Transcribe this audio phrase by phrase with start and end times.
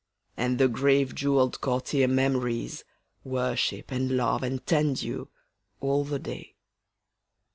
[0.35, 2.83] And the grave jewelled courtier Memories
[3.23, 5.29] Worship and love and tend you,
[5.79, 6.55] all the day.